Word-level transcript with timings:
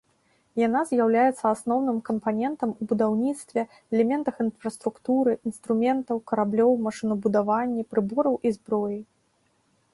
Яна 0.67 0.79
з'яўляецца 0.91 1.45
асноўным 1.55 1.99
кампанентам 2.07 2.69
у 2.71 2.83
будаўніцтве, 2.93 3.61
элементах 3.97 4.35
інфраструктуры, 4.45 5.31
інструментаў, 5.51 6.15
караблёў, 6.31 6.71
машынабудаванні, 6.89 7.81
прыбораў 7.95 8.35
і 8.49 8.57
зброі. 8.61 8.99